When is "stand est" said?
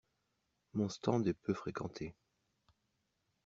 0.89-1.35